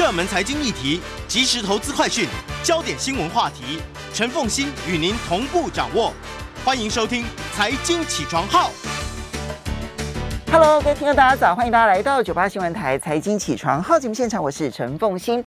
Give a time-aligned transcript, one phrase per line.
[0.00, 2.26] 热门财经议题、即时投资快讯、
[2.64, 3.82] 焦点新闻话题，
[4.14, 6.10] 陈凤欣与您同步掌握。
[6.64, 8.70] 欢迎收听《财经起床号》。
[10.50, 15.44] Hello，各位听众大家早，欢迎大家来到九八新闻台《财经起床号》节目现场，我是陈凤欣。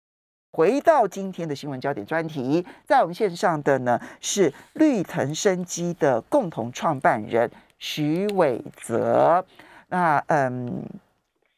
[0.52, 7.50] 回到今天的新闻焦点专题，在我们线上的呢是绿藤生机的共同创办人
[7.80, 9.44] 徐伟泽。
[9.88, 10.84] 那嗯，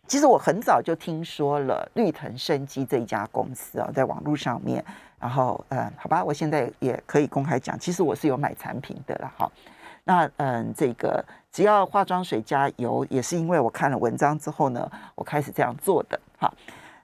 [0.06, 4.84] 其实我很早就听说了绿藤生机这一家公司啊，在网络上面。
[5.18, 9.50] 然后嗯，好吧，我现在也可以公开讲，其实我是有买产品的了哈。
[10.04, 16.52] 那嗯，这个只要化妆水加油，也是因为我看了文章之后呢，我开始这样做的哈。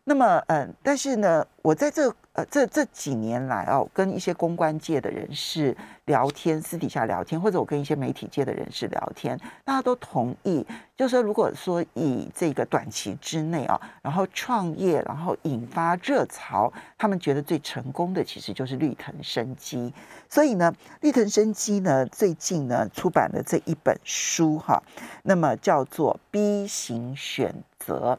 [0.05, 19.93] 那么，嗯，但是呢，我在这呃这这几年来哦，跟一些公关界的人士聊天，私底下聊天，或者我跟一些媒体界的人士聊天，大家都同意，就是说，如果说以这个短期之内啊，然后创业，然后引发热潮，他们觉得最成功的其实就是绿藤生机。
[20.29, 24.83] 所以呢，绿藤生机呢最近呢出版了这一本书哈，
[25.23, 28.19] 那么叫做 B 型选择。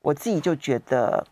[0.00, 1.24] 我自己就觉得，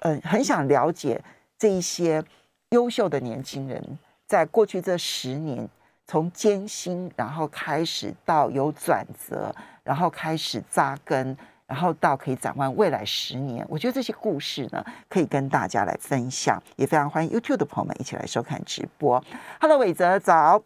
[0.00, 1.22] 嗯，很想了解
[1.60, 2.24] 这一些
[2.70, 5.68] 优秀的年轻人，在过去这十年，
[6.06, 13.62] 从艰辛，然后开始到有转折，然后开始扎根，然后到可以展望未来十年。
[13.68, 19.22] 我觉得这些故事呢，可以跟大家来分享，也非常欢迎 YouTube 的朋友们一起来收看直播。
[19.60, 20.62] Hello，伟泽早。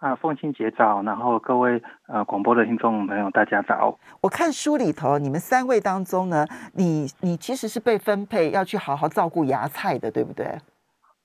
[0.00, 3.98] 啊，凤清姐早，然后各位呃广播的听众朋友大家早。
[4.22, 10.46] 我看书里头，你们三位当中呢，你你其实是被分配要去好好照顾芽菜的，对不对？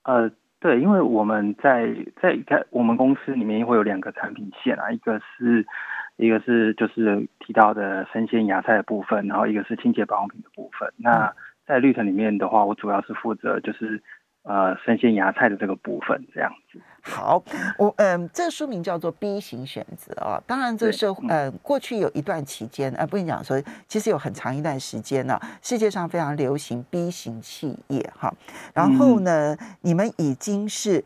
[0.02, 1.88] 呃，对，因为我们在
[2.20, 5.66] 在在我们公司里面会有两个产品线啊，一个是
[6.16, 10.92] 一个是就是提到的生鲜芽菜的部分，然后一个是清洁保养品的部分。
[10.98, 11.32] 那
[11.66, 14.02] 在绿藤里面的话，我主要是负责就是。
[14.46, 16.80] 呃，生鲜芽菜的这个部分，这样子。
[17.02, 17.42] 好，
[17.78, 20.40] 我嗯，这个书名叫做 B 型选择啊。
[20.46, 28.32] 当然，这个社呃，过去有一段期间，呃，不跟你讲说，其实有很长一段时间呢，世界上非常流行 B 型企业哈。
[28.72, 31.04] 然后呢，你们已经是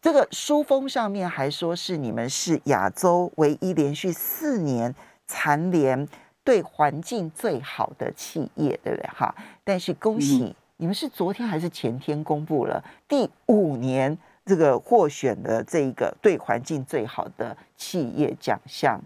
[0.00, 4.94] 这个书封上面还说是你们是亚洲唯一连续四年
[5.26, 6.08] 蝉联
[6.42, 9.34] 对环境最好的企业，对不对哈？
[9.62, 10.56] 但是恭喜。
[10.82, 19.00] 你们是昨天还是前天公布了第五年这个获选的这一个对环境最好的企业奖项？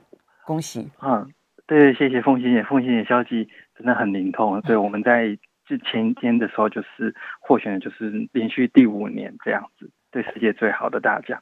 [0.47, 0.89] 恭喜！
[1.03, 1.31] 嗯，
[1.67, 4.59] 对，谢谢凤欣姐，凤欣姐消息真的很灵通。
[4.63, 11.39] 对，我们在之前天的时候就是获选，就是连续第五年这样子，对世界最好的大奖。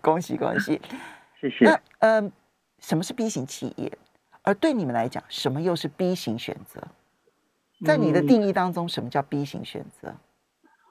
[0.00, 0.80] 恭 喜恭喜！
[1.40, 1.64] 谢谢。
[1.64, 2.30] 那嗯，
[2.78, 3.90] 什么是 B 型企业？
[4.44, 6.80] 而对你们来讲，什么又是 B 型选择？
[7.84, 10.14] 在你的定义当中，什么叫 B 型选择？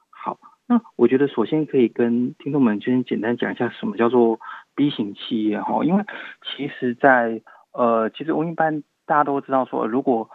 [0.09, 0.37] 好，
[0.67, 4.39] 那我觉得首先可以跟听众们先简单讲一下什么叫做
[4.75, 6.03] B 型企业哈，因为
[6.43, 10.29] 其实，在呃，其实我一般大家都知道说，如果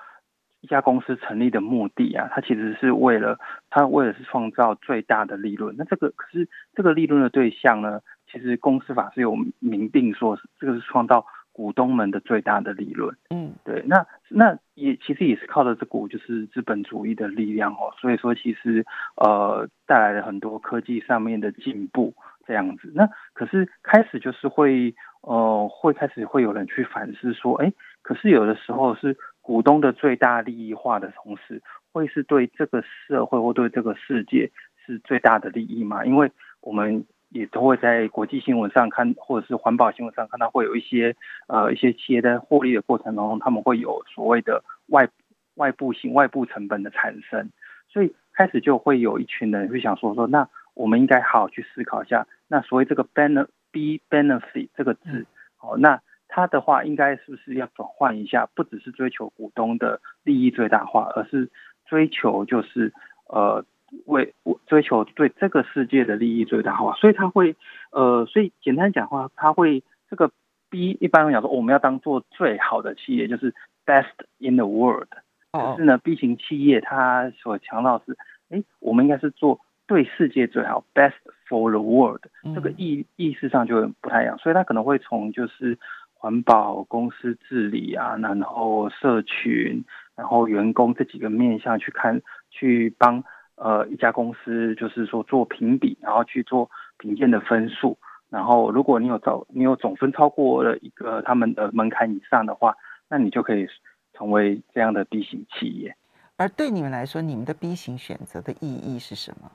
[0.61, 3.39] 一家公司成立的目的啊，它其实是为了
[3.71, 5.75] 它为了是创造最大的利润。
[5.79, 11.25] 那这个可是这个利润的对象呢，其实公司法是有明定说，这个是创造。
[11.51, 18.84] 股东们的最大的利润，嗯，对，那那也其实也是靠着这股就是资本主义的力量哦，所以说其实
[19.16, 22.15] 呃带来了很多科技上面的进步
[22.47, 22.93] 这样子。
[22.94, 27.72] 那可是开始就是会呃会开始会有人去反思说，哎，
[28.03, 31.62] 可是有的时候是股东的最大利益化的同时，
[31.93, 34.50] 会是对这个社会或对这个世界
[34.87, 36.05] 是最大的利益吗？
[36.05, 37.05] 因为我们。
[37.31, 41.15] 也都会在国际新闻上看，或者是环保新闻上看到，会有一些
[41.47, 45.09] 呃一些企业在获利的过程当中，他们会有所谓的外
[45.55, 47.50] 外部性外部成本的产生，
[47.89, 55.27] 所以开始就会有一群人会想说说，那我们应该好好去思考一下，那所谓这个 benefit b benefit 这个字，
[55.60, 61.50] 哦，那它的话应该是不是要转换一下，不只是追求股东的利益最大化，而是
[61.84, 62.93] 追求就是
[63.27, 63.65] 呃。
[64.07, 64.35] 为
[64.67, 67.57] 追求对这个世界的利益最大化，所以他会，
[67.91, 70.31] 呃，所以简单讲话，他会这个
[70.69, 73.55] B 一般来讲说，我们要当做最好的企业，就是
[73.87, 75.09] best in the world。
[75.51, 78.17] 可是呢，B 型企业它所强调是，
[78.51, 81.15] 哎，我们应该是做对世界最好，best
[81.49, 82.21] for the world。
[82.55, 85.79] 这个意意识上就不太一样，所以他可能会从就是
[86.13, 92.21] 环保、公司治理啊，然后社群，然后员工这几个面向去看，
[92.51, 93.25] 去帮。
[93.60, 97.99] 呃，一家公司就是说做评比，然后去做评鉴的分数，
[98.31, 102.77] 然后如果你有总你有总分超过了一个他们的门槛以上的话，
[103.09, 103.66] 那你就可以
[104.13, 105.97] 成为这样的 B 型企业。
[106.37, 109.51] 而对你们来说，你们的 B 型选择的意义是什么？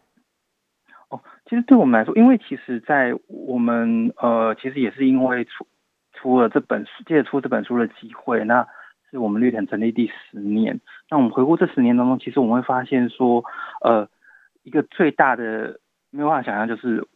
[1.10, 5.66] 哦，其实对我们来说，因为其实，在我们呃，其实也是因为出
[6.12, 8.68] 出了这本书，借出这本书的机会，那
[9.14, 10.82] 是我们绿藤成立第十年。
[11.10, 13.46] 那我们回顾这十年当中，其实我们会发现说，
[13.82, 14.10] 呃，
[14.64, 15.80] 一个最大的
[16.10, 17.08] 没有办法想象，就是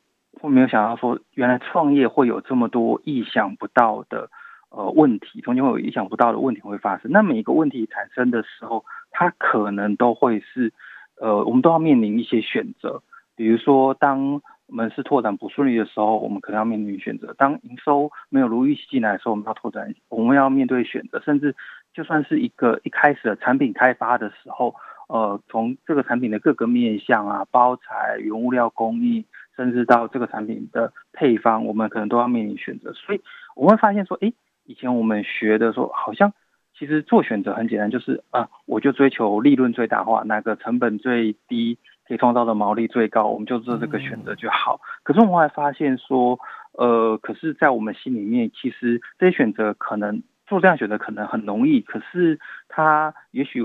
[0.41, 4.29] 我没有想到说，原来创业会有这么多意想不到的。
[4.69, 7.09] 呃，问题中间会有意想不到的问题会发生。
[7.09, 10.73] 那每一个问题产生的时候，它可能都会是，
[11.21, 13.01] 呃，我们都要面临一些选择。
[13.37, 21.21] 比如说，当门市拓展不顺利的时候，我们可能要面临选择；当营收没有如预期进来的时候，我们要拓展，我们要面对选择。
[21.21, 21.55] 甚至
[21.97, 24.75] 就算是一个一开始的产品开发的时候，
[25.09, 32.93] 呃，从这个产品的各个面向啊，包材、原物料工艺，甚至到这个产品的配方，我们可能都要面临选择。
[32.93, 33.21] 所以
[33.55, 34.31] 我们会发现说，哎。
[34.69, 36.33] 以前我们学的说，好像
[36.77, 44.81] 其实做选择很简单，就是啊，我就追求利润最大化，哪个成本最低，可以创造的毛利最高，我们就做这个选择就好。
[45.03, 46.37] 可是我们后来发现说，
[46.73, 53.63] 呃，可是，在我们心里面，其实这些选择可能做这样选择可能很容易，可是它也许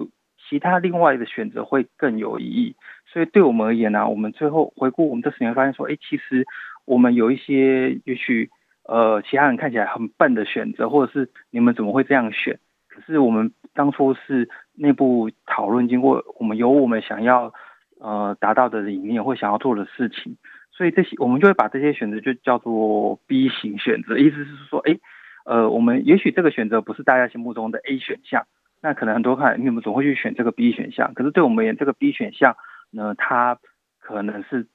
[0.48, 2.76] 其他另外的选择会更有意义。
[3.06, 6.46] 所以对我们而言呢，我们最后回顾我们这十年，发现说，哎，其实
[6.84, 8.50] 我们有一些也许。
[8.84, 12.58] 呃，其他人看起来很笨的选择，或者是你们怎么会这样选？
[12.88, 17.54] 可是我们当初是内部讨论，经过我们有我们想要
[18.00, 20.36] 呃达到的理念或想要做的事情，
[20.72, 24.98] 所以这些我们就会把这些选择就叫做 B 型选择，意思是说，哎，
[25.44, 28.46] 呃，我们也许这个选择不是大家心目中的 A 选项，
[28.80, 32.56] 那可能很多看你们总会去选这个 B 选项，可是对我们而言，这个 B 选项
[32.90, 33.58] 呢，它
[34.00, 34.66] 可能是。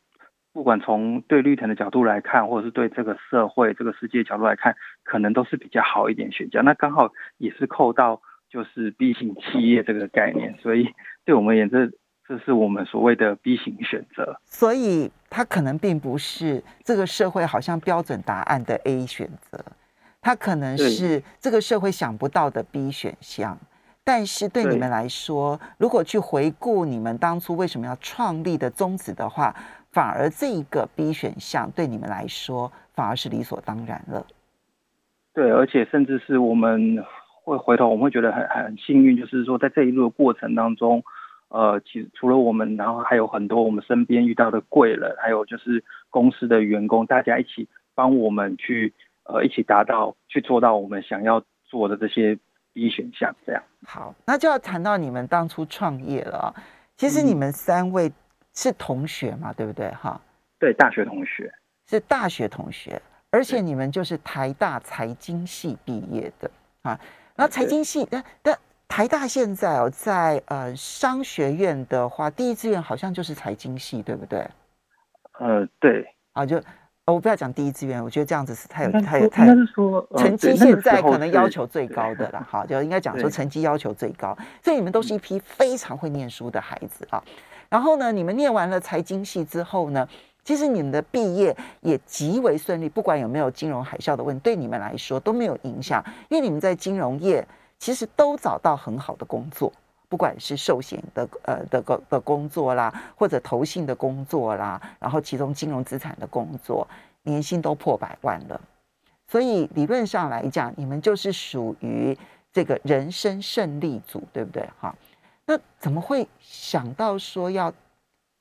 [0.54, 6.66] 不管从对绿藤的角度来看，或者是对这个社会、这个世界角度来看，可能都是比较好一点选项。
[6.66, 10.90] 那刚好也是扣到就是 B 型企业这个概念，所以
[11.26, 11.88] 对我们而言，这
[12.28, 14.42] 这是我们所谓的 B 型选择。
[14.46, 19.64] 所以它可能并不是这个社会好像标准答案的 A 选择，
[20.28, 23.58] 它可能是这个社会想不到的 B 选项。
[24.04, 29.56] 但是对你们来说，如果去回顾你们当初为什么要创立的宗旨的话，
[29.90, 34.28] 反而这一个 B 选项对你们来说反而是理所当然了。
[35.34, 37.02] 对，而且甚至是我们
[37.46, 41.06] 会回头，我们会觉得很很幸运，就是说在这一路的过程当中，
[41.48, 48.94] 呃，其实除了我们，然后还有很多我们身边遇到的贵人，还有就是公司的员工，大家一起帮我们去
[49.28, 52.38] 呃一起达到去做到我们想要做的这些
[52.74, 53.36] B 选项。
[53.46, 56.54] 这样好，那就要谈到你们当初创业了。
[56.96, 58.12] 其实你们三位。
[58.54, 59.88] 是同学嘛，对不对？
[59.92, 60.20] 哈，
[60.58, 61.54] 对，大学同学
[61.88, 66.50] 是大学同学，而且你们就是台大财经系毕业的
[66.82, 67.00] 啊。
[67.36, 68.58] 那财经系，但但
[68.88, 74.40] 台大现在哦，在呃商学院的话，第一志愿好像就是财经系，对不对？
[75.38, 76.04] 呃，对
[76.34, 76.60] 啊，就
[77.14, 87.24] 我不要讲第一志愿，我觉得这样子是太有太有太应该是说成绩现在可能要求最高的了，哈，就应该讲说成绩要求最高，所以你们都是一批非常会念书的孩子啊。
[87.70, 90.06] 然后呢，你们念完了财经系之后呢，
[90.44, 97.46] 其实你们的毕业也极为顺利，不管有没有金融海啸的问题，对你们来说都没有影响，因为你们在金融业
[97.80, 99.72] 其实都找到很好的工作，
[100.10, 106.88] 不管是寿险的呃的个的工作啦，或者投信的工作啦，然后其中金融资产的工作，
[107.24, 108.62] 年薪都破百万了，
[109.28, 112.18] 所以理论上来讲，你们就是属于
[112.54, 114.68] 这个人生胜利组，对不对？
[114.80, 114.96] 哈。
[115.46, 117.74] 那怎么会想到说要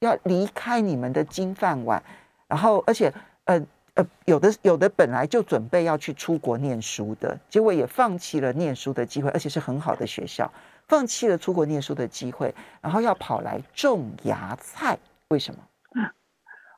[0.00, 2.02] 要离开你们的金饭碗，
[2.49, 3.12] 然后而且
[3.44, 3.61] 呃
[3.94, 10.50] 呃有的有的本来就准备要去出国念书的，结果也放弃了念书的机会，而且是很好的学校，
[10.88, 14.99] 放弃了出国念书的机会，然后要跑来种芽菜，
[15.31, 15.61] 为什么？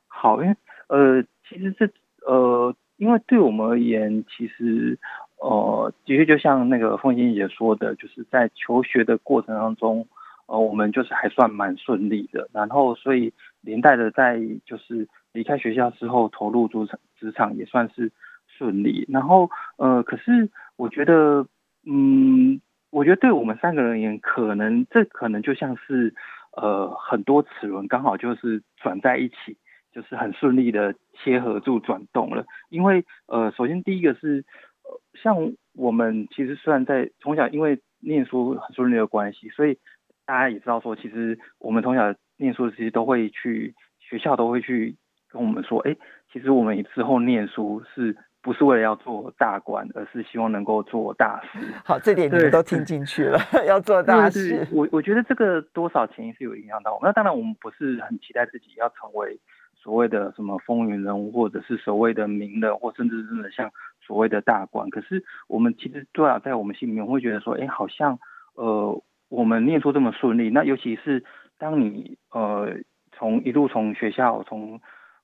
[0.07, 0.55] 好，因为
[0.87, 1.89] 呃，其实这
[2.25, 4.97] 呃，因为对我们而言，其实
[5.37, 10.07] 呃，的确就像那个凤欣姐说的，就是在求学的过程当中。
[10.51, 18.11] 呃，我们就是还算蛮顺利的，然后所以连带的在就是离开学校之后投入职场职场也算是
[18.47, 19.47] 顺利，然后
[19.77, 21.45] 呃，可是我觉得，
[21.85, 22.59] 嗯，
[22.91, 26.13] 我觉得对我们三个人而言，可能这可能就像是
[26.53, 29.57] 呃很多齿轮刚好就是转在一起，
[29.91, 34.43] 就是很顺利的切合住转动了，因为呃，首先第一个是
[34.83, 39.77] 呃，像我们其实虽然在从小因为念书很顺利的关系，所以
[40.25, 44.95] 大家也知道说，其实我们从小念书，其实都会去学校，都会去
[45.29, 45.95] 跟我们说，哎，
[46.31, 51.59] 其实我们之后念书是不是为了要做大官，而是希望能够做大事。
[51.83, 54.65] 好，这点你们都听进去了， 要做大事。
[54.71, 56.99] 我我觉得这个多少潜意识有影响到我。
[57.03, 59.37] 那当然，我们不是很期待自己要成为
[59.75, 64.89] 所谓的什么风云人物，或者是所谓的名人，或甚至真的像所谓的大官。
[64.89, 68.19] 可是我们其实多少在我们心里面会觉得说，哎，好像
[68.55, 70.49] 呃，我们念书这么顺利。
[70.49, 71.23] 那尤其是
[71.57, 72.77] 当你呃
[73.11, 74.79] 从一路从学校从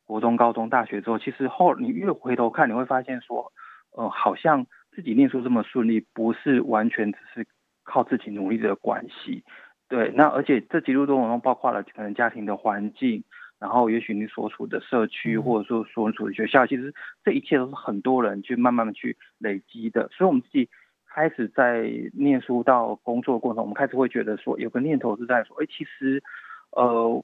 [0.05, 3.51] 国中、高中、大学之后，其实后你越回头看，你会发现说，
[3.91, 7.47] 呃，好像自己念书这么顺利，不是完全只是
[7.83, 9.43] 靠自己努力的关系。
[9.89, 13.23] 对，那而且这几路过程中，包括了可能家庭的环境，
[13.59, 16.93] 然后也许你所处的社区，或者说所处的学校，其实
[17.23, 20.07] 这一切都是很多人去慢慢的去累积的。
[20.09, 20.69] 所以，我们自己
[21.07, 26.21] 开始在念书到工作过程，我们开始会觉得说，有个念头是在说，哎，其实，
[26.69, 27.23] 呃。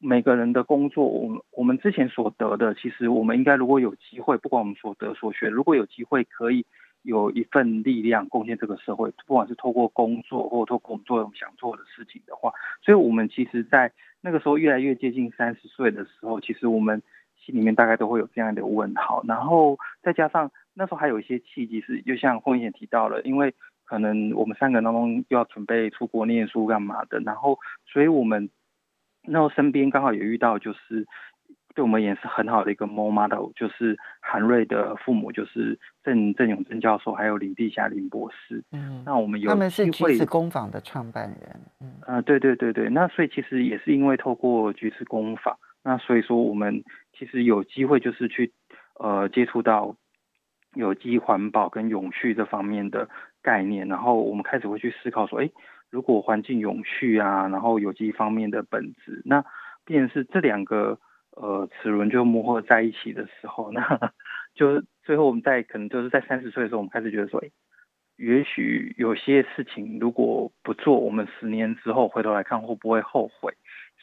[0.00, 6.64] 每个人的工作，我们我们之前所得的，其实我们应该如果有机会，不管我们所得所学，如果有机会可以
[7.02, 13.90] 有一份力量贡献这个社会，不管是透过工作或透过我们做我们想做的事情的话，所以我们其实，在
[14.20, 17.02] 那个时候越来越接近三十岁的时候，其实我们
[17.36, 23.52] 心里面大概都会有这样的问号，然后再加上那时候还有一些契机是，就像凤姐提到了，因为
[23.84, 28.48] 可能我们三个人当中又要准备出国念书干嘛的，然后所以我们。
[29.30, 31.06] 然后身边刚好也遇到，就是
[31.74, 38.64] 对我们也是很好的一个 role model，就是韩瑞的父母，就是郑郑永贞教授，还有林碧霞林博士。
[38.72, 41.60] 嗯，那我们有他们是橘子工坊的创办人。
[41.80, 46.82] 嗯，呃，对对对对，那所以其实也是因为透过橘子工坊，那所以说我们
[47.16, 48.52] 其实有机会就是去
[48.98, 49.94] 呃接触到
[50.74, 53.08] 有机环保跟永续这方面的
[53.40, 55.50] 概念，然后我们开始会去思考说，哎。
[55.90, 59.44] 如果环境永续啊，然后有机方面的本质，那
[59.84, 60.98] 便是这两个
[61.30, 64.12] 呃齿轮就磨合在一起的时候，那
[64.54, 67.50] 就最后我们在可能就是在三十岁的时候，我们开始觉得说，哎，
[68.16, 73.54] 也许有些事情如果不做，我们十年之后回头来看会不会后悔？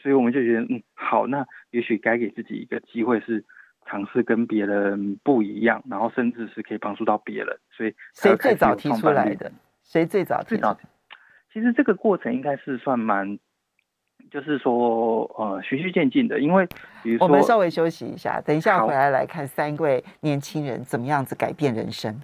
[0.01, 3.43] 所以我们就觉得，嗯，好，那也许该给自己一个机会，是
[3.85, 7.57] 尝试跟别人不一样，然后甚至是可以帮助到别人。
[7.71, 9.51] 所以谁最早提出来的？
[9.83, 10.57] 谁最早提？
[11.55, 13.39] 其实这个过程应该是算蛮，
[14.29, 16.67] 就是说呃循序渐进的，因为
[17.01, 22.19] 比如说我们稍微休息一下，等一下回来来看三位年轻人怎么样子改变人生。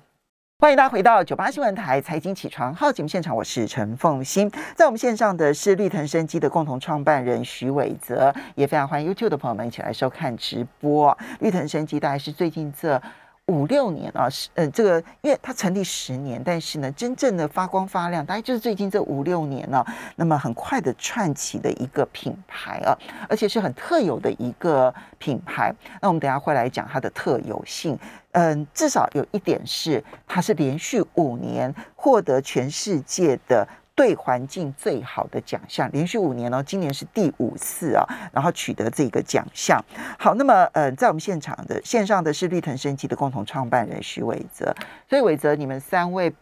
[0.59, 11.17] 欢迎大家回到九八新闻台财经起床号节目现场，我是陈凤欣，在我们线上的是绿藤生机的共同创办人徐伟泽，也非常欢迎 YouTube 的朋友们一起来收看直播。
[11.39, 13.01] 绿藤生机大概是最近这。
[13.47, 25.73] 五六年啊，是呃，这个因为它成立十年，但是呢，真正的发光发亮，大概就是最近这五六年呢，那么很快的串起的一个品牌啊，而且是很特有的一个品牌。
[26.01, 27.97] 那我们等下会来讲它的特有性，
[28.31, 33.67] 嗯，至少有一点是，它是连续五年获得全世界的。
[34.01, 38.03] 对环境最好的奖项，连续五年哦，今年是第五次啊，
[38.33, 39.79] 然后取得这个奖项。
[40.17, 44.73] 好，那么呃，在我们现场的线上的是绿藤升级的共同创办人徐伟泽，
[45.07, 46.33] 所以伟泽，你们三位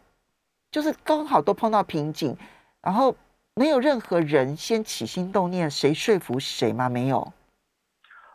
[0.72, 2.38] 就是刚好都碰到瓶颈，
[2.82, 3.14] 然后
[3.56, 6.88] 没有任何人先起心动念，谁说服谁吗？
[6.88, 7.34] 没有。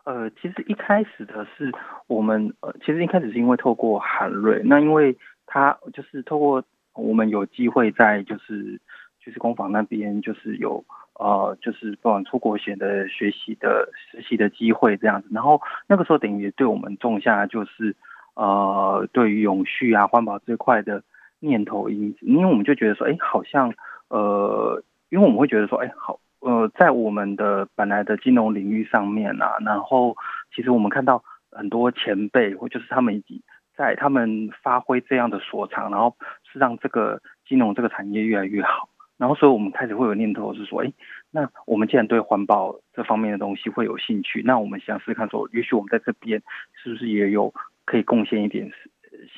[0.04, 1.72] 呃，其实一开始的是
[2.08, 5.16] 我们呃，其实一开始是因为透过韩瑞，那因为
[5.46, 6.62] 他就是透过
[6.92, 8.78] 我们有机会在就是。
[9.24, 10.84] 就是工坊那边就是有
[11.18, 17.94] 呃，就是不管出国前的学习的实习的机会这样子，然后那个时候等于也对我们种下就是
[18.34, 21.02] 呃，对于永续啊环保这块的
[21.38, 23.72] 念头因，因为我们就觉得说，哎，好像
[24.08, 30.16] 呃，因为我们会觉得说，哎，好呃，在我们的本来的金融领域上面啊，然后
[30.54, 33.40] 其实我们看到很多前辈或就是他们已经
[33.76, 36.16] 在他们发挥这样的所长，然后
[36.52, 38.88] 是让这个金融这个产业越来越好。
[39.16, 40.92] 然后，所以我们开始会有念头是说，哎，
[41.30, 46.42] 那我们既然对环保这方面的东西会有兴趣，那我们想试看，说也许我们在这边
[46.82, 47.54] 是不是也有
[47.84, 48.68] 可以贡献一点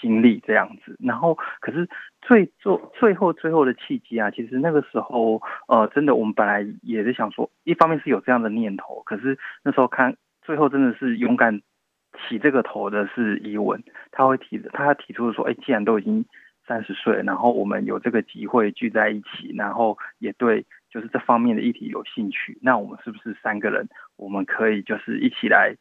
[0.01, 0.97] 心力这样子。
[0.99, 1.87] 然后，可是
[2.23, 11.61] 最做最后最后的契机啊，其实那个时候，呃，真的我们本来也是想说，一方面是有这样的念头，可是那时候看最后真的是勇敢
[12.27, 16.25] 起这个头的是伊文，他会提他提出说，哎，既然都已经。
[16.67, 25.75] 三十岁，然后我们有这个机会聚在一起，然后也对就是这方面的议题有兴趣，那我们是不是三个人，我们可以就是一起来，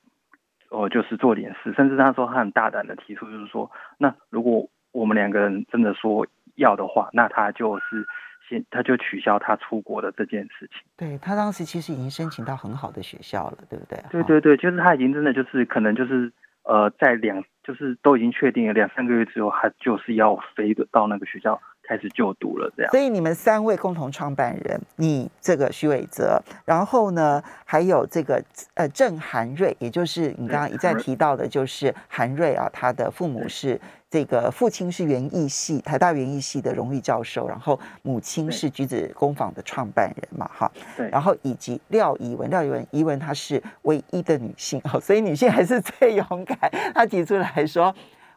[0.69, 8.07] 哦，就是做点事，甚至他说他很大胆的提出，就是说，那如果我们两个人真的说要的话，那他就是
[8.47, 10.81] 先他就取消他出国的这件事情。
[10.95, 13.99] 对他当时其实已经申请到很好的学校了，对不对？
[14.11, 16.31] 对对对，就是他已经真的就是可能就是
[16.65, 21.61] 呃，在两就是都已经确定了两三个月之后，他就是要飞的到那个学校。
[21.87, 22.91] 开始就读了，这样。
[22.91, 40.71] 所以你们三位共同创办人，你这个徐伟泽，然后呢，还有这个呃郑韩瑞，也就是你刚刚一再提到的，就是韩瑞啊，他的父母是这个父亲是园艺系台大园艺系的荣誉教授，然后母亲是橘子工坊的创办人嘛，哈。
[40.97, 41.09] 对。
[41.09, 46.57] 然后以及廖怡文，廖怡文，怡文她是唯一的女性哦， 所以女性还是最勇敢，
[46.93, 47.93] 她提出来说。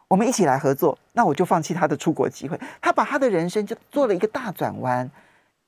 [0.09, 2.59] 我们一起来合作，那我就放弃他的出国机会。
[2.81, 5.09] 他把他的人生就做了一个大转弯，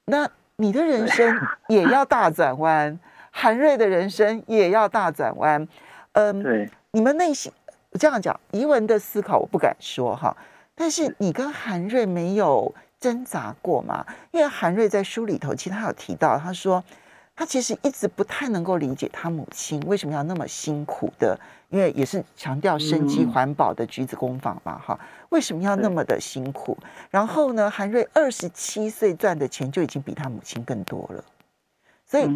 [0.06, 5.68] 那你的人生 也要大转弯，韩瑞的人生也要大转弯。
[6.14, 7.52] 嗯，对，你们内心
[8.00, 10.36] 这样讲，怡文的思考我不敢说哈，
[10.76, 14.06] 但是你跟韩瑞没有挣扎过嘛？
[14.32, 16.84] 因为韩瑞在书里头其实他有提到，他说。
[17.36, 26.78] 他其实一直不太能够理解他母亲为什么要那么辛苦的，因为也是强调生机环保的橘子工坊嘛，哈，为什么要那么的辛苦？
[27.10, 31.24] 然后呢，韩瑞二十七岁赚的钱就已经比他母亲更多了，
[32.06, 32.28] 所以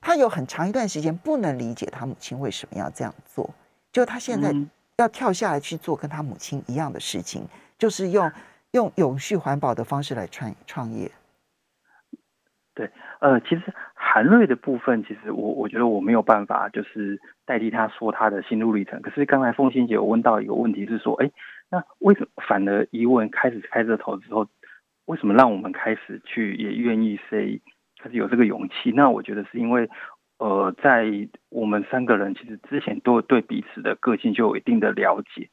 [0.00, 3.50] 他有很长一段时间不能理解他母亲为什么要这样做，
[3.90, 4.54] 就他现在
[4.98, 8.30] 要跳下来去做跟他母亲一样的事情，就是用
[8.72, 11.10] 用永续环保的方式来创创业。
[12.74, 12.88] 对，
[13.20, 13.74] 呃，其实
[14.10, 19.02] 韩瑞的部分，其实我我觉得我没有办法，就是代替他说他的心路历程。
[19.02, 21.30] 可是刚才凤欣姐有问到一个问题，是说，哎，
[21.70, 24.46] 那为什么反而疑问开始开这头之后，
[25.04, 27.60] 为什么让我们开始去也愿意 say
[28.02, 28.90] 开始有这个勇气？
[28.92, 29.88] 那我觉得是因为，
[30.38, 31.04] 呃，在
[31.50, 35.50] 我们三个人其实之前都对彼此的个性就有一定的了解，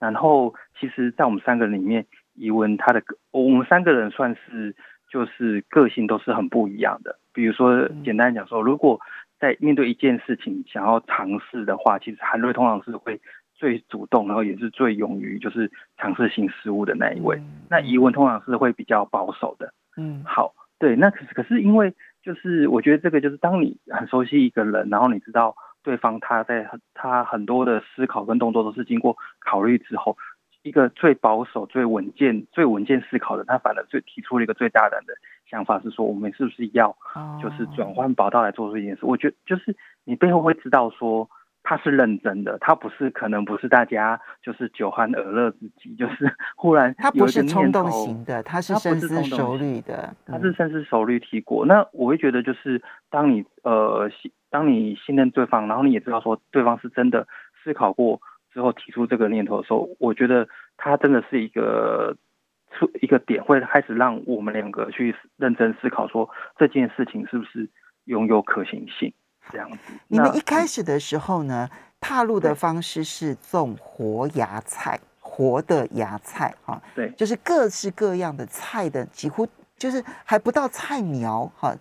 [0.00, 4.74] 然后其实，在我们三个人里面，疑问他的我们三个人算是。
[5.12, 7.18] 就是个性都是很不一样的。
[7.32, 9.00] 比如说，简单讲说，如果
[9.38, 13.20] 在面对一件事情想要尝试的话，其实韩瑞通常是会
[13.54, 17.40] 最主动，然后也是最勇于就是尝试新事物的那一位。
[17.70, 19.72] 那疑问通常是会比较保守的。
[19.96, 30.16] 嗯，好，对，那可是可是因为就是我觉得这个就是当你很熟悉一个人，然后你知道对方他在他很多的思考跟动作都是经过考虑之后。
[30.62, 35.14] 一个最保守、最稳健、最稳健思考的，他反而最提出了一个最大胆的
[35.50, 36.96] 想法，是说我们是不是要
[37.42, 39.04] 就是转换跑道来做出一件事？
[39.04, 41.28] 我觉得就是你背后会知道说
[41.64, 51.66] 他是认真的，他不是可能不是大家就是酒酣耳热之极， 就是忽然他不是冲动型的，他是深思熟虑的，他是深思熟虑提过。
[51.66, 57.26] 那我会觉得就是当你呃信当你信任对方，然后你也知道说对方是真的
[57.64, 58.20] 思考过。
[58.52, 62.16] 之后提出这个念头的时候，我觉得他真的是一个
[62.70, 67.68] 出一个点，会开始让我们两个去认真思考，说这件事情是不是
[68.04, 69.12] 拥有可行性
[69.50, 69.78] 这样子。
[70.08, 71.68] 你们一开始的时候呢，
[72.00, 81.74] 踏入的方式是种活芽菜，活的芽菜哈，对，就是各式各样的菜的，几乎就是还不到菜苗哈，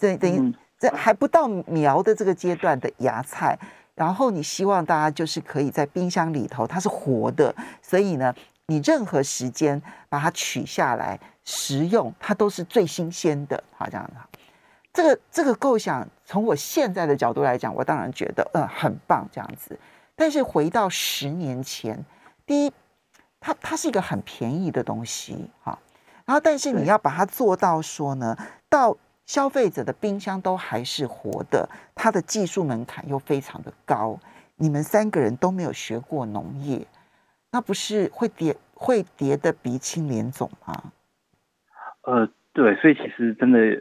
[0.00, 3.58] 等等于在还不到苗的这个阶段的芽菜。
[4.00, 8.34] 然后你希望大家就是可以在冰箱里头，它是活的，所以呢，
[8.64, 13.62] 你任何时间把它取下来食用，它都是最新鲜的。
[13.76, 14.38] 好，这样子。
[14.90, 19.78] 这个这个构想，从我现在的角度来讲，我当然觉得嗯很棒这样子。
[20.16, 22.02] 但是回到十年前，
[22.46, 22.72] 第一，
[23.38, 25.78] 它它是一个很便宜的东西哈，
[26.24, 28.34] 然后但是你要把它做到说呢，
[28.70, 28.96] 到。
[29.30, 34.18] 消费者的冰箱都还是活的，它的技术门槛又非常的高。
[34.56, 36.84] 你们三个人都没有学过农业，
[37.52, 40.74] 那不是会跌会跌的鼻青脸肿吗？
[42.02, 43.80] 呃，对，所以其实真的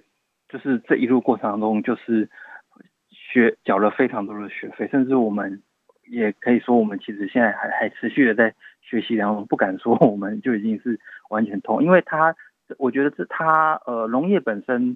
[0.50, 2.30] 就是这一路过程当中，就是
[3.10, 5.64] 学缴了非常多的学费，甚至我们
[6.12, 12.36] 也可以说，我们其实现在还还持续的在学习当中，不敢说我们就已经是完全通，因为它，
[12.78, 14.96] 我觉得这它呃农业本身。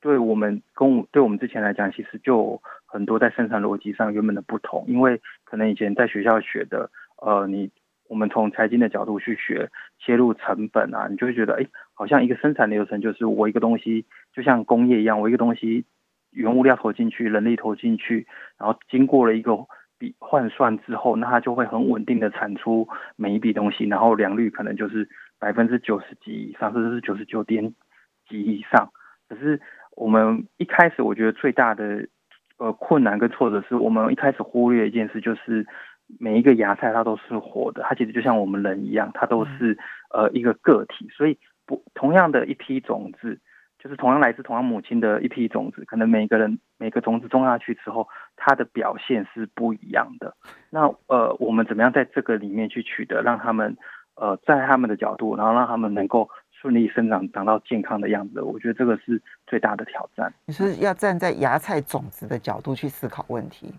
[0.00, 6.88] 对我们跟对我们之前来讲，其实就很多在生产逻辑上原本的不同，因为可能以前在学校学的，
[7.20, 7.70] 呃，你
[8.08, 15.84] 我们从财经的角度去学切入成本啊，你就会觉得，哎，好像一个生产流程就是我一个东西就像工业一样，我一个东西
[16.30, 19.66] 原物料投进去，人力投进去，然后经过了一个
[19.98, 25.08] 比换算之后，那它就会很稳定的产出每一笔东西，然后良率可能就是
[25.40, 27.74] 百分之九十几以上，甚至是九十九点
[28.28, 28.92] 几以上，
[29.28, 29.60] 可是。
[29.98, 32.06] 我们一开始我觉得最大的
[32.58, 35.66] 呃困难跟挫折是我们一开始忽略一件事，就是
[36.20, 39.76] 每一个芽菜它都是活的，它其实就像我们人一样，它都是
[40.14, 43.40] 呃一个个体，所以不同样的一批种子，
[43.78, 50.34] 就是同样来自同样母亲的一批种子，可能每个人每个种子种下去之后，它的表现是不一样的。
[50.70, 53.76] 那呃，我们怎么样在这个里面去取得，让他们
[54.14, 58.42] 呃在他们的角度，然后让他们能够顺利生长，长到健康的样子？
[58.42, 60.32] 我觉得这个是最大的挑战。
[60.46, 63.72] 你是要站在芽菜种子的角度去思考问题。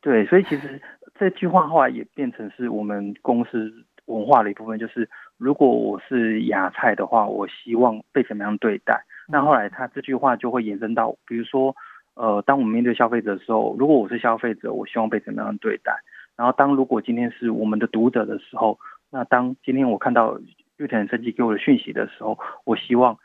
[0.00, 0.80] 对，所以其实
[1.18, 3.72] 这句话后来也变成是我们公司
[4.06, 9.04] 文化的一部分，就是如果我是芽菜的话，我希望被怎么样对待？
[9.26, 11.74] 那后来他这句话就会延伸到，比如说，
[12.14, 15.96] 呃，当我们面对消费者的时候，如果我是消费者，我希望被怎么样对待？
[16.36, 18.78] 然后当如果今天是我们的读者的时候，
[19.10, 20.38] 那当今天我看到
[20.76, 23.18] 绿藤生机给我的讯息的时候，我希望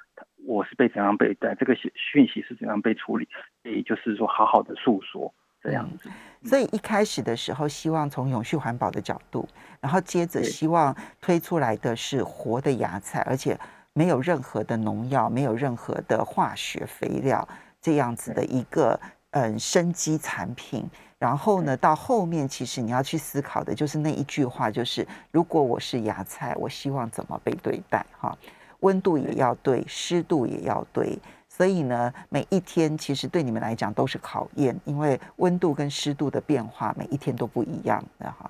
[0.46, 1.56] 我是被怎样被待？
[1.56, 3.28] 这个讯息是怎样被处理？
[3.64, 6.10] 也就是说，好好的诉说这样子。
[6.44, 9.48] 所以一开始的时候，希望从永续环保的角度，
[9.82, 13.60] 然后接着希望推出来的是活的芽菜，而且。
[13.92, 17.46] 没有任何的农药，没有任何的化学肥料，
[17.82, 18.98] 这样子的一个
[19.32, 20.86] 嗯生机产品。
[21.20, 28.06] 然后呢，到后面其实你要去思考的就是那一句话，就是如果我是芽菜，我希望怎么被对待？
[28.18, 28.36] 哈，
[28.80, 31.20] 温度也要对，湿度也要对。
[31.50, 38.50] 所以呢，每一天其实对你们来讲都是考验，因为温度跟湿度的变化每一天都不一样的哈。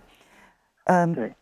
[0.84, 1.34] 嗯，对。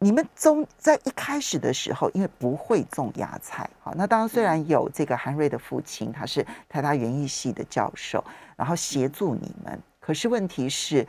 [0.00, 8.22] 你们中在一开始的时候，因为不会种芽菜，好，那当然虽然有这个韩瑞的父亲，他是台大园艺系的教授，
[8.56, 11.06] 然后协助你们，可是问题是，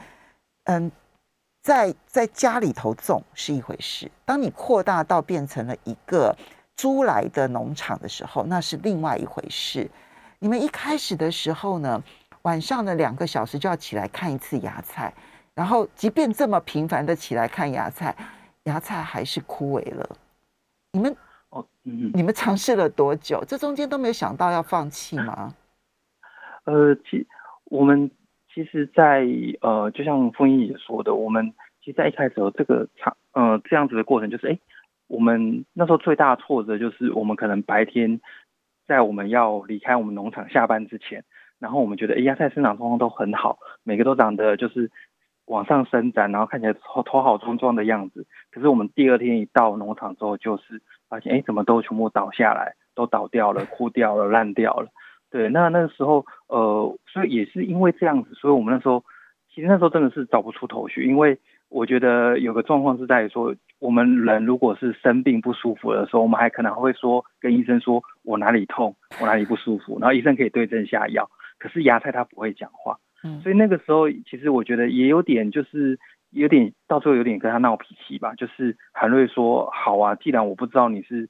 [0.65, 0.91] 嗯，
[1.63, 6.38] 在在家里头种是一回事，当你扩大到变成了一个
[6.77, 9.89] 租来的农场的时候，那是另外一回事。
[10.38, 12.03] 你们一开始的时候呢，
[12.43, 15.12] 晚上的两个小时就要起来看一次芽菜，
[15.56, 18.15] 然后即便这么频繁的起来看芽菜。
[18.65, 20.10] 芽菜还是枯萎了，
[20.93, 21.13] 你们
[21.49, 23.43] 哦，你们尝试了多久？
[23.45, 25.53] 这中间都没有想到要放弃吗？
[26.63, 27.27] 呃，其
[27.65, 28.10] 我们
[28.54, 29.26] 其实，在
[29.62, 34.60] 呃，就像凤英也说的，我们其实，在一开始这个场呃这样子的过程，就是哎，
[35.08, 38.22] 我们那时候最大的挫折就是，我们可能白天
[38.88, 41.24] 在我们要离开我们农场下班之前，
[41.60, 44.92] 然后我们觉得哎，芽菜生长状况都很好，每个都长得就是。
[45.46, 48.26] 往上伸展，然后看起来头头好壮壮的样子。
[48.50, 54.88] 可是我们第二天一到农场之后，就是发现，哎，怎么都全部倒下来，都倒掉了，枯掉了，烂掉了。
[55.34, 59.04] 对，那那个时候，呃，所以也是因为这样子，所以我们那时候，
[59.52, 61.08] 其实那时候真的是找不出头绪。
[61.08, 71.28] 因为我觉得有个状况是在于说，我们人如果是生病不舒服的时候，我们还可能会说跟医生说我哪里痛，我哪里不舒服，然后医生可以对症下药。
[71.58, 73.00] 可是芽菜它不会讲话。
[73.41, 75.98] 所以那个时候，其实我觉得也有点，就是
[76.30, 78.36] 有点到最后有点跟他闹脾气吧。
[78.36, 81.30] 就是韩瑞说：“好啊，既然我不知道你是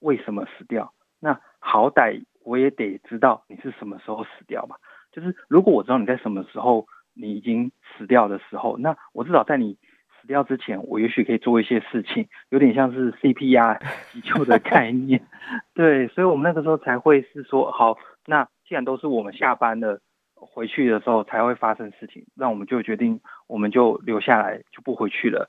[0.00, 4.76] 为什么死掉，那好歹我也得知道你是什么时候死掉吧。
[5.12, 9.78] 就是如果我知道你在什么时候你已经死掉的时候，那我至少在你
[10.20, 13.80] 死掉之前，我也许可以做一些事情，有点像是 CPR
[14.12, 15.26] 急救的概念。
[15.74, 20.00] 对，所以我们那个时候才会是说：好，那既然都是我们下班了。”
[20.36, 25.48] 回去的时候才会发生事情，那我们就决定，我们就留下来，就不回去了，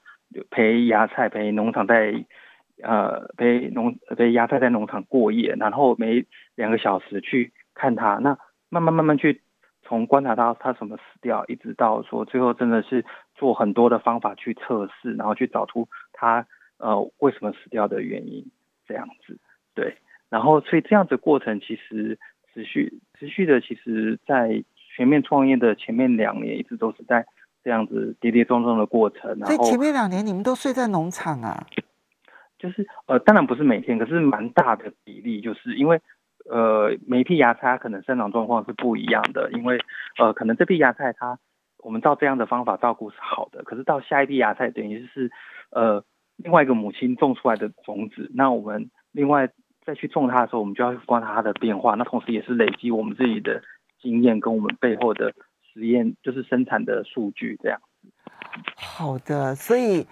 [0.50, 2.14] 陪芽菜，陪农场在，
[2.84, 8.38] 呃，被农被压在在农场过夜，然后每两个小时去看它，那
[8.70, 9.42] 慢慢慢慢去
[9.84, 16.46] 从观察到它什么死掉，一直到说最后真的是做很多的方法去测试，然后去找出它
[16.78, 18.46] 呃为什么死掉的原因，
[18.88, 19.40] 这样子，
[19.74, 19.98] 对，
[20.30, 22.20] 然后所以这样子过程其实
[22.54, 24.64] 持续持续的，其实在。
[24.96, 27.26] 全面创业的前面两年，一直都是在
[27.66, 29.38] 这样子跌跌撞撞的过程。
[29.40, 31.68] 所以前面两年你们都睡在农场啊？
[32.58, 36.02] 就是呃，当然不是每天，可是蛮大的比例，就是因为
[36.50, 39.52] 呃，每一批芽菜可能生长状况是不一样的。
[39.52, 39.80] 因为
[40.20, 41.40] 呃，可能这批芽菜它
[41.78, 45.32] 我们照这样的方法照顾是好的，可是到下一批芽菜等于是
[45.72, 46.04] 呃
[46.38, 49.50] 另外一个母亲种出来的种子，那我们另外
[49.86, 53.62] 再去种它的时候，我们就要观察它的变化，那同时也是累积我们自己的。
[54.02, 55.34] 经验跟我们背后的
[55.74, 58.12] 实验，就是生产的数据这样子。
[58.76, 60.06] 好的，所以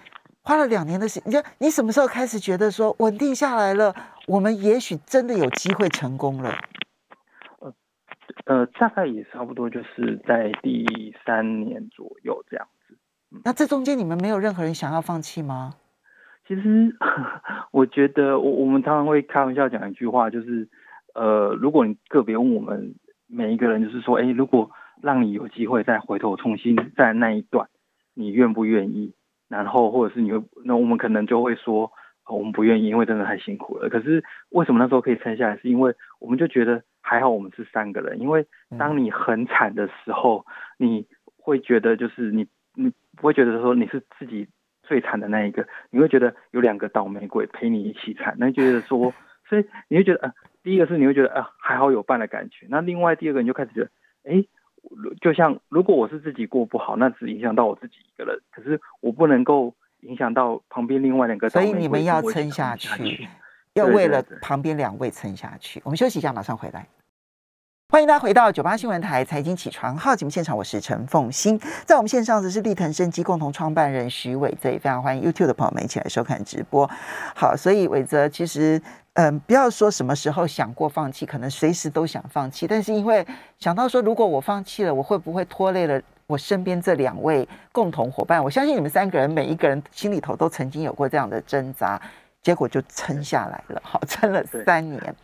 [0.43, 3.95] 花了两年的时间，你什么时候开始觉得说稳定下来了？
[4.27, 6.51] 我们也许真的有机会成功了。
[7.59, 7.73] 呃
[8.45, 12.97] 呃，大概也差不多就是在第三年左右这样子。
[13.45, 15.75] 那这中间你们没有任何人想要放弃吗？
[16.47, 16.93] 其实
[17.71, 20.67] 我觉得，我我们常常会开玩笑讲一句话，就是
[21.13, 22.95] 呃，如果你个别问我们。
[23.25, 24.69] 每一个人就是说，哎，如果
[25.01, 27.67] 让你有机会再回头重新在那一段，
[28.13, 29.15] 你愿不愿意？
[29.53, 31.91] 然后或者是你会，那我们可能就会说，
[32.27, 33.89] 我们不愿意，因为真的太辛苦了。
[33.89, 35.57] 可是为什么那时候可以撑下来？
[35.57, 38.19] 是因为我们就觉得还好，我们是三个人。
[38.19, 38.45] 因为
[38.79, 40.45] 当你很惨的时候，
[40.77, 41.05] 你
[41.37, 44.47] 会觉得就是你你不会觉得说你是自己
[44.81, 49.13] 最惨的那一个，你会觉得有两个倒霉鬼陪你一起惨，那觉得说，
[49.47, 52.65] 所以你会觉得啊，第一个是你会觉得啊还好有伴的感觉。
[52.69, 53.89] 那另外第二个你就开始觉得，
[54.23, 54.43] 哎，
[55.21, 59.73] 就像如果我是自己过不好，那只影响到我自己一个人，可是我不不能够。
[60.03, 63.25] 影响到旁边另外两个，所以你们要撑下去，
[63.73, 65.81] 要为了旁边两位撑下去。
[65.85, 66.85] 我们休息一下，马上回来。
[67.93, 76.89] 欢迎大家回到九八新闻台财经起床号节目现场，我是陈凤欣，在我们线上的是立腾生机共同创办人徐伟泽，也非常欢迎 YouTube 的朋友们一起来收看直播。
[77.35, 78.81] 好，所以伟泽其实，
[79.13, 83.23] 嗯，不要说什么时候想过放弃，可能随时都想放弃，但是因为
[83.59, 86.01] 想到说，如果我放弃了，我会不会拖累了？
[86.25, 92.01] 我身边这两位共同伙伴，我相信你们三个人每一个人心里头都曾经有过这样的挣扎，
[92.41, 95.15] 结果就撑下来了，好撑了三年，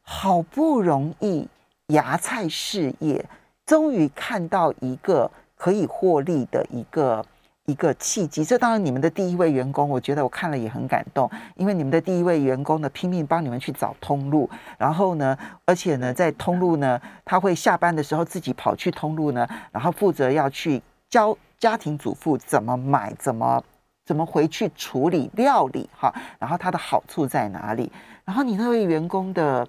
[0.00, 1.46] 好不容易
[1.92, 3.24] 芽菜事业
[3.64, 7.24] 终于看到一个可以获利的一个。
[7.66, 23.62] 一个契机，这当然你们的第一位员工，我觉得我看了也很感动，因为你们的第一位员工呢拼命帮你们去找通路，然后呢，而且呢，在通路呢，他会下班的时候自己跑去通路呢，然后负责要去教家庭主妇怎么买，怎么
[24.04, 27.90] 怎么回去处理料理哈，然后它的好处在哪里？
[28.24, 29.66] 然后你那位员工的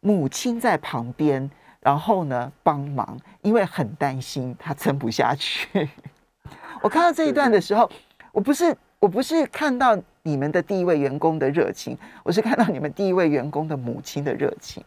[0.00, 1.48] 母亲在旁边，
[1.86, 5.88] 然后呢帮忙，因为很担心他撑不下去。
[6.82, 7.88] 我看到这一段的时候，
[8.32, 14.82] 我不是我不是看到你们的第一位员工的热情，我是看到你们第一位员工的母亲的热情，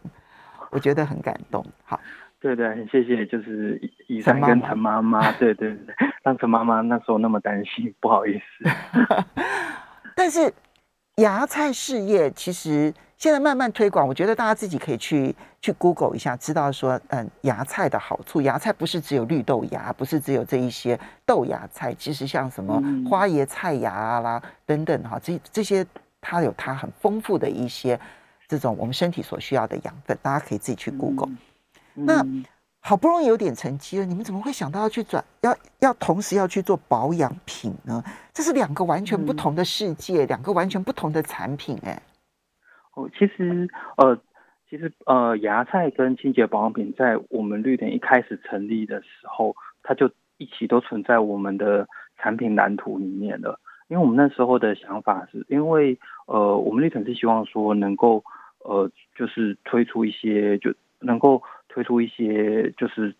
[0.70, 1.64] 我觉得很感动。
[1.84, 1.98] 好，
[2.38, 8.70] 对对，很谢谢，就是以山跟陈妈妈，对对对，让陈妈妈那时候那么担心，不好意思。
[10.14, 10.52] 但是
[11.16, 12.92] 芽菜事业其实。
[13.20, 18.40] 现在慢慢推广，我觉得大家自己可以去去 Google 一下，知道说，嗯，芽菜的好处。
[18.40, 25.86] 芽菜不是只有绿豆芽，不是只有这一些豆芽菜，其实像什么花椰菜芽啦等等哈，这这些
[26.18, 28.00] 它有它很丰富的一些
[28.48, 31.28] 这种我们身体所需要的养分，大家可以自己去 Google。
[31.92, 32.24] 那
[32.80, 38.02] 好不容易有点成绩了，你们怎么会想到要去转，要要同时要去做保养品呢？
[38.32, 42.00] 这是两个完全不同的世界，两个完全不同的产品，哎。
[43.08, 44.18] 其实呃，
[44.68, 53.58] 其实呃，芽菜跟清洁保养品在我们绿点一开始成立的时候，它就一起都存在我们的产品蓝图里面的。
[53.88, 58.22] 因为我们那时候的想法是，因为呃，我们绿点是希望说能够
[58.64, 63.16] 呃，就是推出一些就能够推出一些就是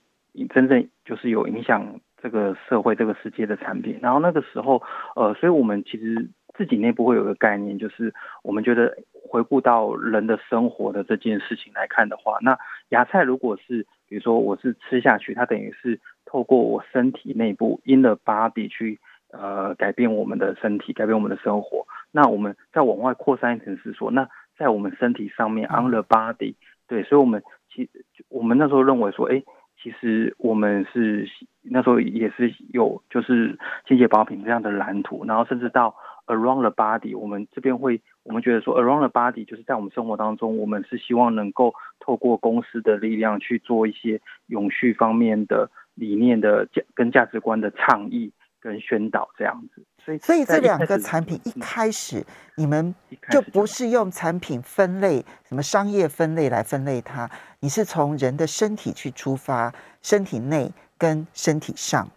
[0.51, 3.99] 真正就是有影响这个社会这个世界的产品。
[4.01, 4.81] 然后那个时候
[5.17, 8.15] 呃，所以我们其实自己内部会有个概念，就是
[8.45, 8.97] 我们觉得。
[9.31, 18.99] 回顾到人的生活的这件事情来看的话，那芽菜如果是比如说我是吃下去，它等于是透过我身体内部 in the body 去
[19.31, 21.87] 呃改变我们的身体，改变我们的生活。
[22.11, 26.57] 那我们再往外扩散一层是说，那在我们身体上面 on the body，
[26.89, 27.41] 对，所以我们
[27.73, 27.89] 其
[28.29, 29.41] 我们那时候认为说，哎，
[29.81, 31.29] 其实我们是
[31.63, 35.95] 那时候也是有就是清洁保养品这样的蓝图，然后甚至到。
[36.31, 49.83] Around the body，我们这边会，我们觉得说，Around the body 就是在我们生活当中，我们是希望能够透过公司的力量去做一些永续方面的理念的价跟价值观的倡议跟宣导这样子。
[50.05, 52.95] 所以，所以这两个产品一开始你们
[53.29, 62.09] 就不是用产品分类，什么商业分类来分类它，你是从人的身体去出发，身体内跟身体上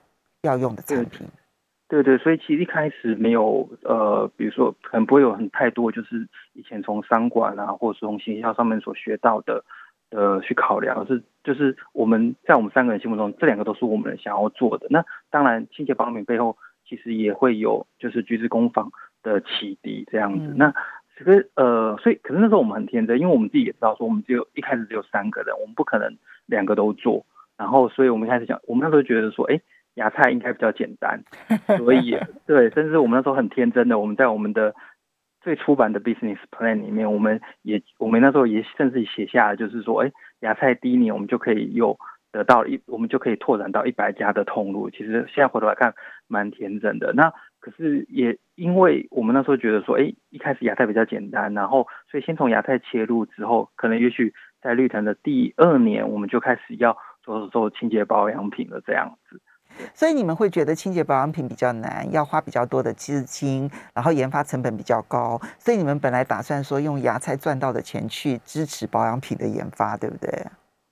[0.43, 1.28] 要用的产品。
[1.94, 9.64] 对对，所以其实一开始没有呃，比如说可能不会有很太多，就是以前从商管啊，或者是从行销上面所学到的，
[10.10, 14.88] 呃，去考量是就是我们在我们三个人心目中，这两个都是我们想要做的。
[14.90, 20.52] 那当然，清洁保养品背后其实也会有就是橘子工坊的启迪这样子。
[20.58, 20.74] 那
[21.16, 27.24] 其实呃，所以可是那时候我们很天真，因为我们自己也知道说，我们只有一开始只有三个人，我们不可能两个都做。
[27.56, 29.62] 然后，所以我们开始讲，我们那时候觉得说，哎。
[29.96, 31.24] 芽菜应该比较简单，
[31.78, 34.74] 所以对，甚至我们那时候很天真的，我们在我们的
[35.42, 41.98] 最初版的 business plan 里面，我们也我们那时候也甚至写下了，就是说，哎，芽菜第一年我们就可以有
[42.32, 44.90] 得到一，我们就可以拓展到一百家的通路。
[44.90, 45.94] 其实现在回头来看，
[46.28, 47.14] 蛮天真的。
[47.14, 59.40] 那可是也因为我们那时候觉得说，哎，一开始芽菜比较简单，然后所以先从芽菜切入之后，可能也许在绿藤的第二年，我们就开始要做做清洁保养品了，这样子。
[59.94, 70.30] 所以你们会觉得清洁保养品比较难，要花比较多的资金，然后研发成本比较高，所以你们本来打算说用芽菜赚到的钱去支持保养品的研发，对不对？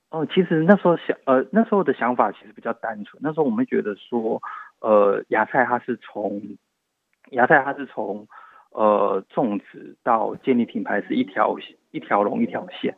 [0.09, 3.21] 哦，其实那时候想，呃，那时候的想法其实比较单纯。
[3.23, 4.41] 那时候我们觉得说，
[4.79, 6.41] 呃，芽菜它是从
[7.29, 8.27] 芽菜它是从
[8.71, 11.55] 呃种植到建立品牌是一条
[11.91, 12.93] 一条龙一条线。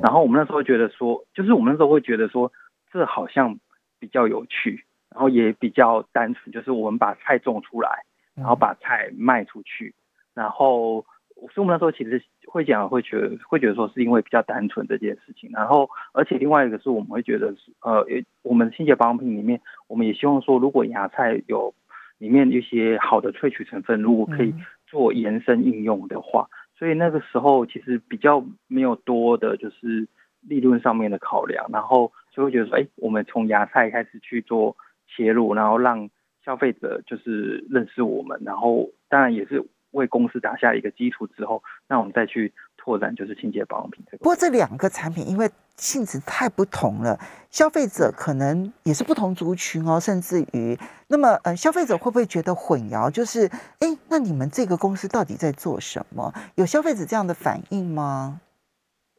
[0.00, 2.52] 然后我们那时候觉得说，就是我们那时候会觉得说，
[2.92, 3.58] 这好像
[3.98, 9.94] 比较有趣，然后也比较单纯，就是我们把菜种出来，然后把菜卖出去，
[10.34, 11.04] 然后。
[11.52, 18.06] 所以我们那时候其实会讲，会觉得会觉得说是因为比较单纯这件事情，然后而且另外一个是我们会觉得是呃，
[18.42, 21.74] 我们清洁保养品里面，我们也希望说，如果芽菜有
[22.18, 24.54] 里面一些好的萃取成分，如果可以
[24.86, 26.48] 做延伸应用的话，
[26.78, 30.06] 所以那个时候其实比较没有多的就是
[30.42, 34.76] 利润上面的考量，然后就会觉得说，哎，我们从芽菜开始去做
[35.16, 36.08] 切入，然后让
[36.44, 39.64] 消费者就是认识我们，然后当然也是。
[39.92, 44.16] 为公司打下一个基础之后，那我们再去拓展就是清洁保养品这个。
[44.16, 47.20] 不过这两个产品因为性质太不同了，
[47.50, 53.10] 消费者可能也是不同族群哦，甚至于那么呃，消费者会不会觉得混淆？
[53.10, 53.46] 就是
[53.80, 56.32] 哎，那你们这个公司到底在做什么？
[56.54, 58.40] 有消费者这样的反应吗？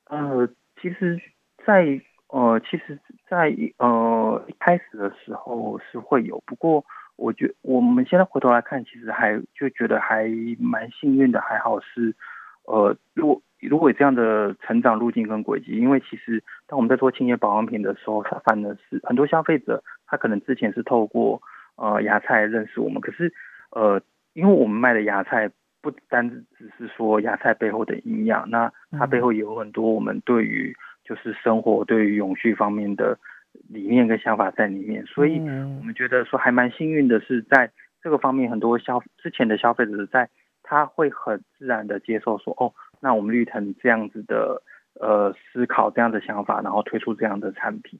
[0.05, 0.49] 呃，
[0.81, 1.21] 其实，
[1.67, 1.85] 在
[2.33, 2.97] 呃，其实，
[3.29, 6.83] 在呃一开始的时候是会有，不过。
[7.15, 10.27] 我觉我们现在回头来看，其实还就觉得还
[10.59, 12.15] 蛮幸运的，还好是，
[12.65, 21.39] 呃，如果如果有这样的成长路径跟轨迹，因为其实当我们在做清洁保养品的时候，它反而是很多消费者，他可能之前是透过
[21.75, 23.31] 呃芽菜认识我们，可是
[23.69, 24.01] 呃，
[24.33, 25.51] 因为我们卖的芽菜
[25.83, 33.17] 不单只是说芽菜背后的营养，那它背后也有很多我们对于就是生活对于永续方面的。
[33.69, 37.69] 理念跟想法在里面，所以我们觉得说还蛮幸运的是，在
[38.01, 40.27] 这个方面，很多消之前的消费者在
[40.63, 44.63] 他会很自然的接受说，哦，那我们绿藤这样子的
[44.99, 47.99] 呃思考这样的想法，然后推出这样的产品，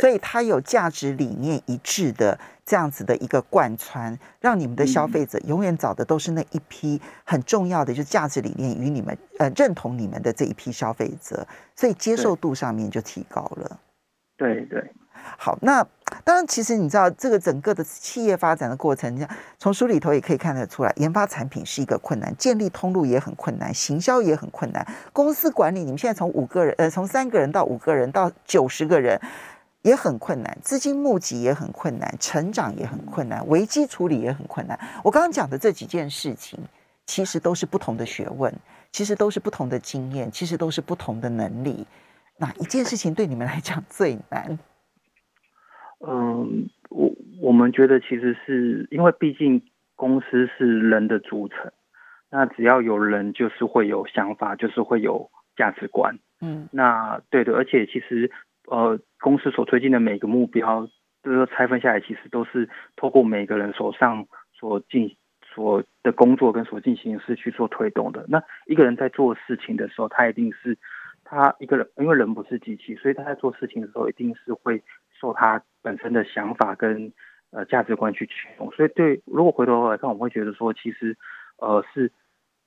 [0.00, 13.80] 所以它有价值理念一致的这样子的一个贯穿，让你们的消费者永远找的都是那一批很重要的，就是价值理念与你们呃认同你们的这一批消费者，所以接受度上面就提高了。
[14.38, 14.92] 对对，
[15.38, 15.82] 好，那
[16.22, 19.26] 当然，其实你知道，这个整个的企业发展的过程，你
[19.58, 29.18] 从书里头也可以看得出来，研发产品是一个困难，建立通路也很困难，行销也很困难，公司管理，你们现在从五个人，呃，从三个人到五个人到九十个人，
[29.86, 34.76] 也很困难，资金募集也很困难，成长也很困难，危机处理也很困难。
[35.04, 36.58] 我刚刚讲的这几件事情，
[37.06, 38.52] 其实都是不同的学问，
[38.90, 41.86] 其实都是不同的经验，其实都是不同的能力。
[42.38, 44.58] 哪一件事情对你们来讲最难？
[46.04, 49.62] 嗯，我我们觉得其实是因为毕竟
[49.94, 51.70] 公司是人的组成，
[52.28, 56.18] 那只要有人，就是会有想法，就是会有价值观。
[56.40, 58.30] 嗯，那对的，而且其实
[58.66, 60.88] 呃，公司所推进的每个目标，
[61.22, 68.24] 这个拆分下来，其实都是透过每个人手上所进所的工作跟所进行的事去做推动的。
[68.28, 70.78] 那一个人在做事情的时候，他一定是。
[71.28, 74.80] 他一个人，因为人不是机器，所以他在做事情的时候，一定是会
[75.20, 77.12] 受他本身的想法跟
[77.50, 78.70] 呃价值观去驱动。
[78.70, 81.16] 所以，对如果回头来看，我会觉得说，其实
[81.58, 82.12] 呃是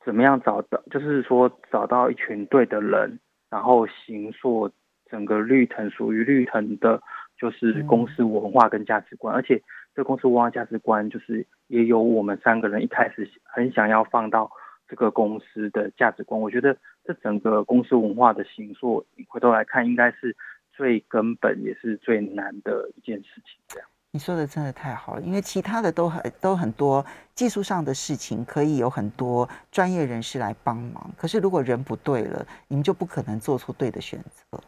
[0.04, 4.70] 怎么样找到，就是说找到一群对的人，然后形塑
[5.10, 7.02] 整个绿藤属于绿藤的，
[7.38, 9.34] 就是公司文化跟价值观。
[9.36, 9.62] 而且，
[9.96, 14.52] 这公司文化价值观，就是也有我们三个人一开始很想要放到。
[14.92, 20.36] 这个公司的价值观，我觉得这整个公司文化的形塑，回头来看，应该是
[20.74, 23.62] 最根本也是最难的一件事情。
[23.68, 31.12] 这样，你说的真的太好了，因为其他的都很都很多技术上的事情，可以有很多专业人士来帮忙。
[31.16, 34.60] 可是如果人不对了，你们就不可能做出对的选择。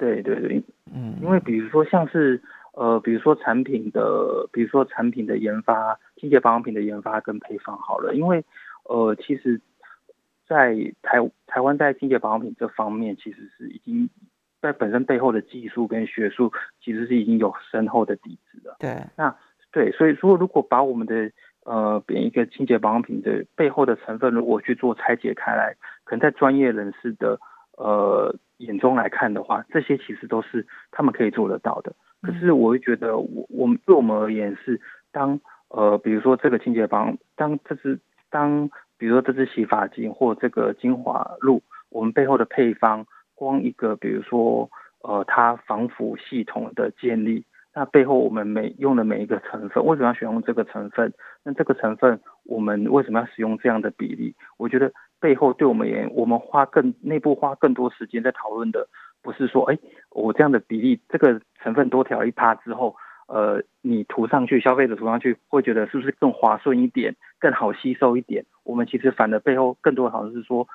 [0.00, 8.42] 对对对，嗯，因为比如说像是呃，比如说产品的，比如说产品的研发，清洁保养品的研发跟配方好了，因为
[8.84, 9.60] 呃，其实，
[10.48, 14.08] 在台台湾在清洁保养品这方面，其实是已经
[14.62, 16.50] 在本身背后的技术跟学术，
[16.82, 18.76] 其实是已经有深厚的底子了。
[18.78, 19.36] 对，那
[19.70, 21.30] 对，所以说如果把我们的
[21.64, 27.38] 呃，一个清洁保养品的背后的成分，如果去做拆解开来，可能在专业人士的
[27.76, 31.92] 呃眼中来看的话，这些其实都是他们可以做得到的。
[32.22, 34.80] 可是我会觉得，我我们对我们而言是，
[35.12, 35.38] 当
[35.68, 37.98] 呃，比如说这个清洁保，当这支。
[38.32, 43.04] 当比如说这支洗发精或这个精华露，我们背后的配方，
[43.34, 44.70] 光一个比如说
[45.02, 47.44] 呃它防腐系统的建立，
[47.74, 51.12] 那背后我们每用的每一个成分，为什么要选用这个成分？
[51.42, 54.36] 那这个成分我们为什么要使用这样的比例？
[54.58, 58.88] 我觉得背后对我们而言，我们花更内部花更多时间在讨论的，
[59.22, 59.78] 不是说，哎，
[60.10, 62.96] 我这样的比例，这个成分多调一趴之后，
[63.28, 68.44] 呃，你涂上去，消费者涂上去会觉得是不是更划算一点，更好吸收一点？
[68.64, 70.66] 我们其实反的背后更多的好像是说，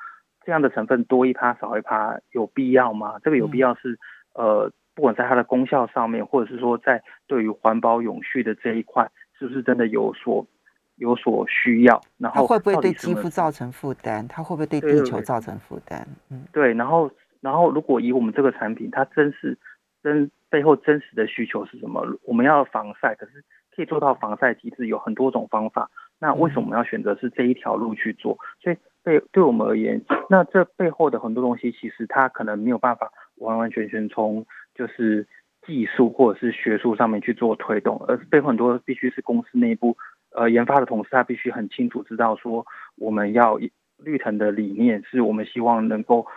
[0.46, 3.16] 这样的成分多一趴少一趴有必要吗？
[3.24, 3.98] 这个有必要是，
[4.34, 4.72] 呃。
[4.96, 10.48] 不管在它的功效上面，或者是说在对于环保永续的这一块，是不是真的有所
[10.96, 12.02] 有所需要？
[12.18, 14.28] 然后它会不会对肌肤造成负担？
[14.28, 16.08] 它会不会对地球造成负担？
[16.30, 16.74] 嗯，对。
[16.74, 19.58] 然后，然后如果以我们这个产品，它真是
[20.04, 22.06] 真背后真实的需求是什么？
[22.24, 23.43] 我们要防晒，可是
[23.76, 25.89] 可以做到防晒机制有很多种方法。
[26.18, 28.38] 那为什么我们要选择是这一条路去做？
[28.62, 35.28] 所以对对我们而言，那这背后的很多东西，其实它可能没有办法完完全全从就是
[35.68, 39.98] 技术或者是学术上面去做推动，而背后很多必须是公司内部
[40.36, 42.66] 呃研发的同事，他必须很清楚知道说
[42.98, 43.58] 我们要
[43.98, 46.28] 绿藤的理念是我们希望能够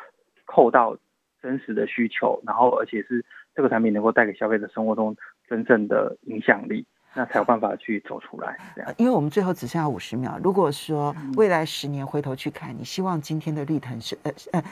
[0.47, 0.97] 扣到
[1.43, 3.25] 真实的需求，然后而且是
[3.55, 5.17] 这个产品能够带给消费者生活中
[5.49, 8.57] 真正的影响力，那才有办法去走出来。
[8.75, 14.63] 这样，因为我们最后只剩下五十秒，如果说未来十年回头去看，你希望今天的绿藤生呃呃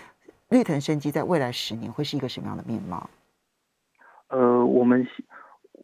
[0.51, 3.11] 绿藤生机在未来十年会是一个什么样的面貌？
[4.29, 5.25] 呃，我们希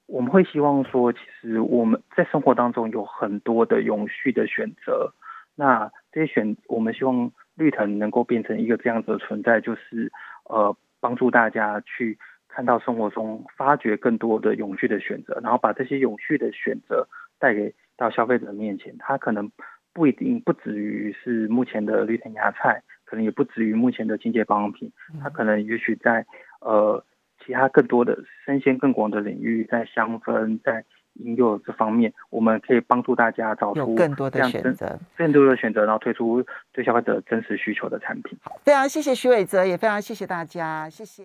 [0.07, 5.13] 我们会希望说，其实我们在生活当中有很多的永续的选择。
[5.55, 10.13] 那这些选，我们希望绿藤能够变成一个这样子的存在，就是
[10.45, 18.95] 呃，帮助大家去看到生活中发掘更多的永续的选择，然后把这些永续的选择带给到消费者面前。
[18.99, 19.51] 它可能
[19.95, 24.93] 不一定不止于是目前的绿藤芽菜，可能也不止于目前的清洁保养品，
[25.23, 26.27] 它可能也许在
[26.61, 27.03] 呃。
[27.45, 30.85] 其他更多的生鲜更广的领域，在香氛、在
[31.15, 38.39] 婴幼这方面，我们可以帮助大家找出更多的选择，更多的选择，然后推出对消费者真实需求的产品。
[38.63, 41.21] 非常谢谢徐伟泽，也非常谢谢大家，谢谢。